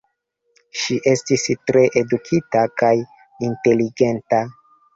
[0.83, 2.91] Ŝi estis tre edukita kaj
[3.51, 4.45] inteligenta.